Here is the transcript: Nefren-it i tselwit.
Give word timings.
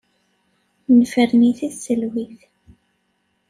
Nefren-it 0.97 1.59
i 1.67 1.69
tselwit. 1.73 2.39